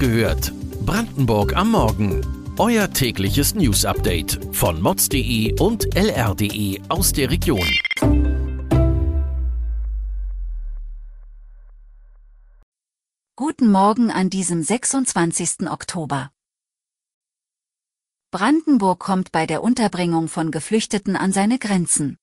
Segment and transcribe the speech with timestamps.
[0.00, 0.52] gehört.
[0.86, 2.26] Brandenburg am Morgen.
[2.58, 7.68] Euer tägliches News-Update von mods.de und lr.de aus der Region.
[13.36, 15.70] Guten Morgen an diesem 26.
[15.70, 16.30] Oktober.
[18.30, 22.16] Brandenburg kommt bei der Unterbringung von Geflüchteten an seine Grenzen.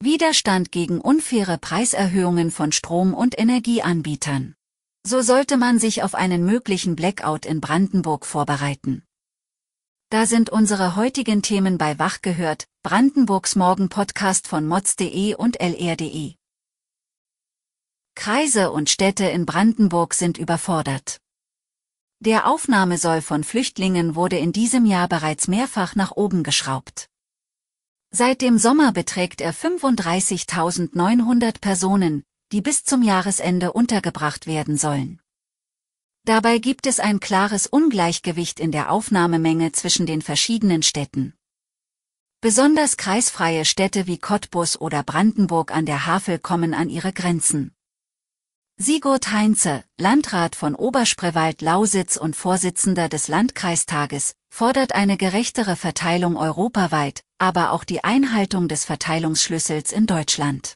[0.00, 4.54] Widerstand gegen unfaire Preiserhöhungen von Strom- und Energieanbietern.
[5.06, 9.02] So sollte man sich auf einen möglichen Blackout in Brandenburg vorbereiten.
[10.08, 16.36] Da sind unsere heutigen Themen bei Wach gehört, Brandenburgs Morgen-Podcast von mods.de und lr.de.
[18.14, 21.20] Kreise und Städte in Brandenburg sind überfordert.
[22.20, 27.10] Der Aufnahmesoll von Flüchtlingen wurde in diesem Jahr bereits mehrfach nach oben geschraubt.
[28.10, 35.20] Seit dem Sommer beträgt er 35.900 Personen, die bis zum Jahresende untergebracht werden sollen.
[36.24, 41.34] Dabei gibt es ein klares Ungleichgewicht in der Aufnahmemenge zwischen den verschiedenen Städten.
[42.40, 47.74] Besonders kreisfreie Städte wie Cottbus oder Brandenburg an der Havel kommen an ihre Grenzen.
[48.76, 57.70] Sigurd Heinze, Landrat von Oberspreewald-Lausitz und Vorsitzender des Landkreistages, fordert eine gerechtere Verteilung europaweit, aber
[57.70, 60.74] auch die Einhaltung des Verteilungsschlüssels in Deutschland.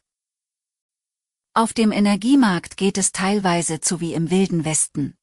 [1.58, 5.16] Auf dem Energiemarkt geht es teilweise zu wie im Wilden Westen.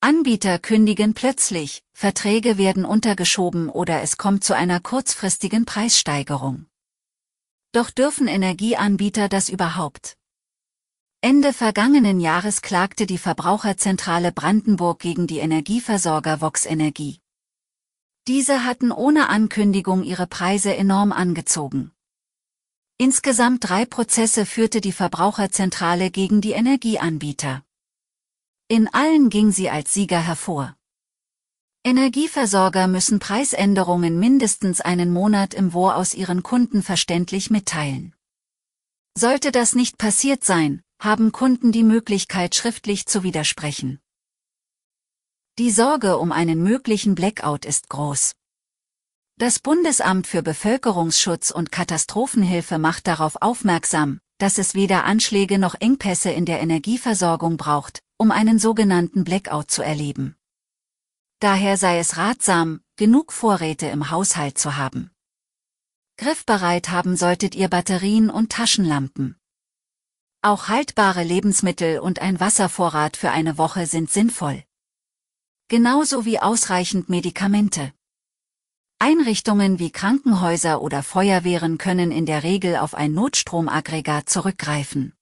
[0.00, 6.64] Anbieter kündigen plötzlich, Verträge werden untergeschoben oder es kommt zu einer kurzfristigen Preissteigerung.
[7.72, 10.16] Doch dürfen Energieanbieter das überhaupt?
[11.20, 17.20] Ende vergangenen Jahres klagte die Verbraucherzentrale Brandenburg gegen die Energieversorger Vox Energie.
[18.26, 21.92] Diese hatten ohne Ankündigung ihre Preise enorm angezogen.
[22.98, 27.62] Insgesamt drei Prozesse führte die Verbraucherzentrale gegen die Energieanbieter.
[28.68, 30.76] In allen ging sie als Sieger hervor.
[31.84, 38.14] Energieversorger müssen Preisänderungen mindestens einen Monat im Voraus ihren Kunden verständlich mitteilen.
[39.16, 44.00] Sollte das nicht passiert sein, haben Kunden die Möglichkeit schriftlich zu widersprechen.
[45.58, 48.35] Die Sorge um einen möglichen Blackout ist groß.
[49.38, 56.30] Das Bundesamt für Bevölkerungsschutz und Katastrophenhilfe macht darauf aufmerksam, dass es weder Anschläge noch Engpässe
[56.30, 60.36] in der Energieversorgung braucht, um einen sogenannten Blackout zu erleben.
[61.38, 65.10] Daher sei es ratsam, genug Vorräte im Haushalt zu haben.
[66.16, 69.36] Griffbereit haben solltet ihr Batterien und Taschenlampen.
[70.40, 74.64] Auch haltbare Lebensmittel und ein Wasservorrat für eine Woche sind sinnvoll.
[75.68, 77.92] Genauso wie ausreichend Medikamente.
[78.98, 85.12] Einrichtungen wie Krankenhäuser oder Feuerwehren können in der Regel auf ein Notstromaggregat zurückgreifen.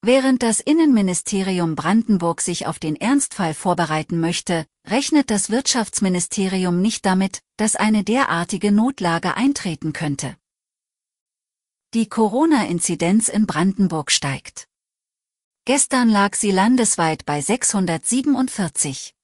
[0.00, 7.40] Während das Innenministerium Brandenburg sich auf den Ernstfall vorbereiten möchte, rechnet das Wirtschaftsministerium nicht damit,
[7.56, 10.36] dass eine derartige Notlage eintreten könnte.
[11.94, 14.68] Die Corona-Inzidenz in Brandenburg steigt.
[15.64, 19.17] Gestern lag sie landesweit bei 647.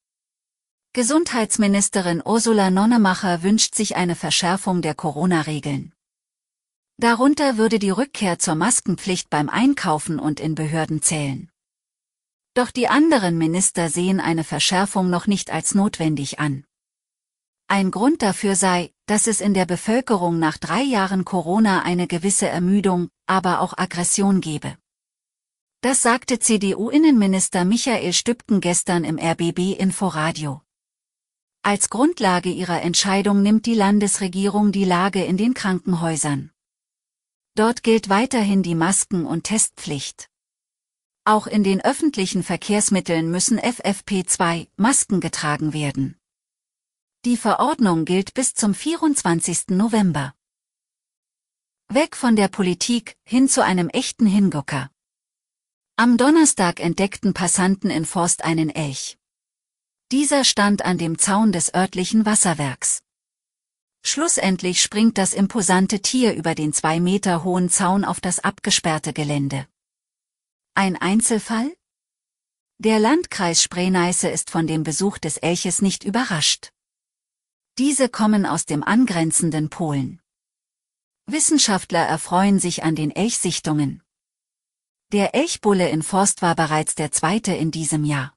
[0.96, 5.92] Gesundheitsministerin Ursula Nonnemacher wünscht sich eine Verschärfung der Corona-Regeln.
[6.98, 11.50] Darunter würde die Rückkehr zur Maskenpflicht beim Einkaufen und in Behörden zählen.
[12.54, 16.64] Doch die anderen Minister sehen eine Verschärfung noch nicht als notwendig an.
[17.66, 22.46] Ein Grund dafür sei, dass es in der Bevölkerung nach drei Jahren Corona eine gewisse
[22.46, 24.78] Ermüdung, aber auch Aggression gebe.
[25.80, 30.63] Das sagte CDU-Innenminister Michael Stübken gestern im RBB Inforadio.
[31.66, 36.50] Als Grundlage ihrer Entscheidung nimmt die Landesregierung die Lage in den Krankenhäusern.
[37.54, 40.28] Dort gilt weiterhin die Masken- und Testpflicht.
[41.24, 46.18] Auch in den öffentlichen Verkehrsmitteln müssen FFP2 Masken getragen werden.
[47.24, 49.68] Die Verordnung gilt bis zum 24.
[49.68, 50.34] November.
[51.88, 54.90] Weg von der Politik, hin zu einem echten Hingucker.
[55.96, 59.16] Am Donnerstag entdeckten Passanten in Forst einen Elch.
[60.12, 63.00] Dieser stand an dem Zaun des örtlichen Wasserwerks.
[64.06, 69.66] Schlussendlich springt das imposante Tier über den zwei Meter hohen Zaun auf das abgesperrte Gelände.
[70.74, 71.74] Ein Einzelfall?
[72.78, 76.70] Der Landkreis Spree-Neiße ist von dem Besuch des Elches nicht überrascht.
[77.78, 80.20] Diese kommen aus dem angrenzenden Polen.
[81.26, 84.02] Wissenschaftler erfreuen sich an den Elchsichtungen.
[85.12, 88.36] Der Elchbulle in Forst war bereits der zweite in diesem Jahr.